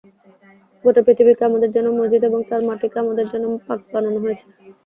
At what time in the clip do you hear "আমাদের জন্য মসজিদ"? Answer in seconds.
1.49-2.21